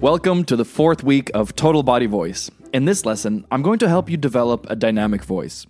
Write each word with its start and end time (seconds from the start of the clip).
Welcome 0.00 0.44
to 0.44 0.54
the 0.54 0.64
fourth 0.64 1.02
week 1.02 1.30
of 1.34 1.56
Total 1.56 1.82
Body 1.82 2.06
Voice. 2.06 2.52
In 2.72 2.84
this 2.84 3.04
lesson, 3.04 3.44
I'm 3.50 3.62
going 3.62 3.80
to 3.80 3.88
help 3.88 4.08
you 4.08 4.16
develop 4.16 4.64
a 4.70 4.76
dynamic 4.76 5.24
voice. 5.24 5.66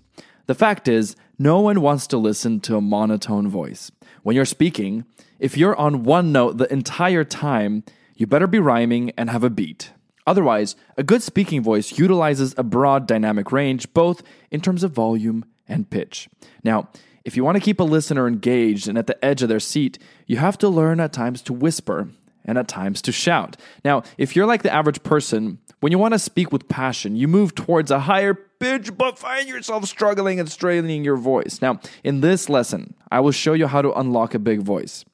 The 0.46 0.54
fact 0.54 0.86
is, 0.86 1.16
no 1.38 1.60
one 1.60 1.80
wants 1.80 2.06
to 2.08 2.18
listen 2.18 2.60
to 2.60 2.76
a 2.76 2.82
monotone 2.82 3.48
voice. 3.48 3.90
When 4.22 4.36
you're 4.36 4.44
speaking, 4.44 5.06
if 5.38 5.56
you're 5.56 5.74
on 5.76 6.04
one 6.04 6.30
note 6.30 6.58
the 6.58 6.70
entire 6.70 7.24
time, 7.24 7.84
you 8.16 8.26
better 8.26 8.46
be 8.46 8.58
rhyming 8.58 9.12
and 9.16 9.30
have 9.30 9.44
a 9.44 9.50
beat. 9.50 9.92
Otherwise, 10.26 10.76
a 10.98 11.02
good 11.02 11.22
speaking 11.22 11.62
voice 11.62 11.98
utilizes 11.98 12.54
a 12.58 12.62
broad 12.62 13.06
dynamic 13.06 13.50
range, 13.50 13.92
both 13.94 14.22
in 14.50 14.60
terms 14.60 14.84
of 14.84 14.92
volume 14.92 15.46
and 15.66 15.88
pitch. 15.88 16.28
Now, 16.62 16.90
if 17.24 17.36
you 17.36 17.44
want 17.44 17.56
to 17.56 17.62
keep 17.62 17.80
a 17.80 17.84
listener 17.84 18.28
engaged 18.28 18.88
and 18.88 18.98
at 18.98 19.06
the 19.06 19.24
edge 19.24 19.42
of 19.42 19.48
their 19.48 19.60
seat, 19.60 19.98
you 20.26 20.36
have 20.36 20.58
to 20.58 20.68
learn 20.68 21.00
at 21.00 21.12
times 21.12 21.40
to 21.42 21.52
whisper 21.52 22.10
and 22.44 22.58
at 22.58 22.68
times 22.68 23.02
to 23.02 23.12
shout. 23.12 23.56
Now, 23.84 24.02
if 24.18 24.34
you're 24.34 24.46
like 24.46 24.62
the 24.62 24.72
average 24.72 25.02
person, 25.02 25.58
when 25.80 25.92
you 25.92 25.98
want 25.98 26.14
to 26.14 26.18
speak 26.18 26.52
with 26.52 26.68
passion, 26.68 27.16
you 27.16 27.26
move 27.26 27.54
towards 27.54 27.90
a 27.90 28.00
higher 28.00 28.34
pitch, 28.34 28.96
but 28.96 29.18
find 29.18 29.48
yourself 29.48 29.86
struggling 29.86 30.38
and 30.38 30.50
straining 30.50 31.04
your 31.04 31.16
voice. 31.16 31.60
Now, 31.62 31.80
in 32.04 32.20
this 32.20 32.48
lesson, 32.48 32.94
I 33.10 33.20
will 33.20 33.32
show 33.32 33.54
you 33.54 33.66
how 33.66 33.82
to 33.82 33.92
unlock 33.92 34.34
a 34.34 34.38
big 34.38 34.60
voice. 34.60 35.04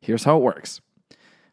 Here's 0.00 0.24
how 0.24 0.36
it 0.36 0.42
works. 0.42 0.80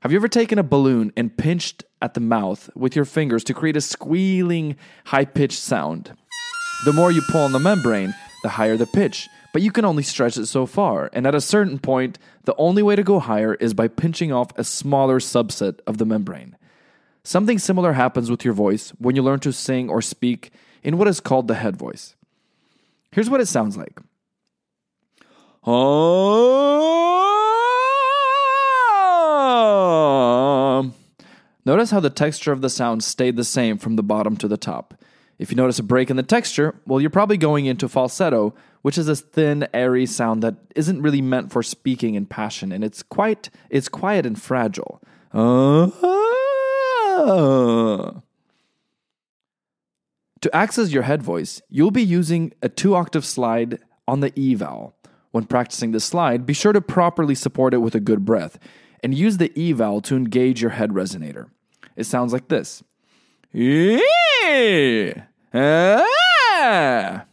Have 0.02 0.12
you 0.12 0.18
ever 0.18 0.28
taken 0.28 0.60
a 0.60 0.64
balloon 0.64 1.14
and 1.16 1.38
pinched 1.38 1.86
at 2.02 2.14
the 2.14 2.20
mouth 2.20 2.70
with 2.76 2.96
your 2.96 3.06
fingers 3.06 3.44
to 3.46 3.54
create 3.54 3.78
a 3.78 3.82
squealing, 3.82 4.76
high 5.06 5.26
pitched 5.26 5.60
sound? 5.60 6.14
The 6.84 6.94
more 6.94 7.12
you 7.12 7.22
pull 7.30 7.42
on 7.42 7.54
the 7.54 7.60
membrane, 7.60 8.14
the 8.42 8.50
higher 8.50 8.76
the 8.76 8.86
pitch, 8.88 9.30
but 9.54 9.62
you 9.62 9.72
can 9.72 9.86
only 9.86 10.04
stretch 10.04 10.36
it 10.36 10.48
so 10.48 10.66
far, 10.66 11.10
and 11.14 11.26
at 11.26 11.36
a 11.36 11.40
certain 11.40 11.80
point, 11.80 12.20
the 12.44 12.56
only 12.58 12.82
way 12.82 12.96
to 12.98 13.04
go 13.04 13.20
higher 13.20 13.54
is 13.54 13.74
by 13.74 13.88
pinching 13.88 14.34
off 14.34 14.50
a 14.58 14.64
smaller 14.64 15.20
subset 15.20 15.80
of 15.88 16.00
the 16.00 16.06
membrane. 16.06 16.58
Something 17.24 17.60
similar 17.60 17.94
happens 17.94 18.30
with 18.30 18.44
your 18.44 18.56
voice 18.56 18.90
when 18.98 19.16
you 19.16 19.22
learn 19.22 19.40
to 19.42 19.54
sing 19.54 19.90
or 19.90 20.02
speak 20.02 20.52
in 20.82 20.98
what 20.98 21.08
is 21.08 21.22
called 21.22 21.48
the 21.48 21.54
head 21.54 21.78
voice. 21.78 22.16
Here's 23.12 23.30
what 23.30 23.40
it 23.40 23.46
sounds 23.46 23.78
like. 23.78 23.98
Notice 31.66 31.92
how 31.92 32.00
the 32.02 32.10
texture 32.10 32.52
of 32.52 32.62
the 32.62 32.70
sound 32.70 33.04
stayed 33.04 33.38
the 33.38 33.44
same 33.44 33.78
from 33.78 33.96
the 33.96 34.04
bottom 34.04 34.36
to 34.38 34.48
the 34.48 34.58
top. 34.58 34.96
If 35.40 35.52
you 35.52 35.58
notice 35.58 35.80
a 35.80 35.84
break 35.84 36.10
in 36.10 36.16
the 36.16 36.24
texture, 36.24 36.76
well, 36.86 37.02
you're 37.02 37.10
probably 37.10 37.38
going 37.38 37.66
into 37.66 37.90
falsetto, 37.90 38.54
which 38.82 38.98
is 38.98 39.08
a 39.08 39.16
thin, 39.16 39.68
airy 39.74 40.06
sound 40.06 40.44
that 40.44 40.56
isn't 40.76 41.02
really 41.02 41.22
meant 41.22 41.52
for 41.52 41.64
speaking 41.64 42.16
in 42.16 42.26
passion, 42.26 42.72
and 42.72 42.84
it's 42.84 43.02
quite 43.04 43.50
it's 43.70 43.90
quiet 43.90 44.26
and 44.26 44.42
fragile. 44.42 45.02
Uh, 45.34 45.88
to 50.42 50.56
access 50.56 50.92
your 50.92 51.04
head 51.04 51.24
voice, 51.24 51.62
you'll 51.70 51.92
be 51.92 52.04
using 52.04 52.54
a 52.62 52.70
two 52.70 52.96
octave 52.96 53.26
slide 53.26 53.80
on 54.08 54.20
the 54.20 54.32
E 54.40 54.54
vowel. 54.56 54.96
When 55.32 55.46
practicing 55.46 55.92
this 55.94 56.06
slide, 56.06 56.46
be 56.46 56.54
sure 56.54 56.74
to 56.74 56.82
properly 56.82 57.34
support 57.34 57.74
it 57.74 57.80
with 57.80 57.96
a 57.96 58.00
good 58.00 58.24
breath 58.24 58.60
and 59.02 59.16
use 59.16 59.38
the 59.38 59.52
E 59.60 59.72
vowel 59.72 60.00
to 60.02 60.16
engage 60.16 60.62
your 60.62 60.72
head 60.72 60.92
resonator. 60.92 61.50
It 61.96 62.04
sounds 62.04 62.34
like 62.34 62.50
this. 62.50 62.84
Ah. 65.54 67.26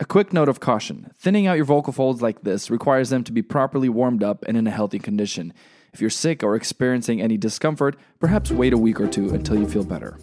A 0.00 0.04
quick 0.04 0.32
note 0.32 0.48
of 0.48 0.60
caution 0.60 1.10
thinning 1.16 1.46
out 1.46 1.56
your 1.56 1.64
vocal 1.64 1.92
folds 1.92 2.20
like 2.20 2.42
this 2.42 2.70
requires 2.70 3.10
them 3.10 3.24
to 3.24 3.32
be 3.32 3.42
properly 3.42 3.88
warmed 3.88 4.22
up 4.22 4.44
and 4.46 4.56
in 4.56 4.66
a 4.66 4.70
healthy 4.70 4.98
condition. 4.98 5.52
If 5.92 6.00
you're 6.00 6.10
sick 6.10 6.42
or 6.42 6.56
experiencing 6.56 7.22
any 7.22 7.36
discomfort, 7.36 7.96
perhaps 8.18 8.50
wait 8.50 8.72
a 8.72 8.78
week 8.78 9.00
or 9.00 9.06
two 9.06 9.30
until 9.30 9.58
you 9.58 9.68
feel 9.68 9.84
better. 9.84 10.18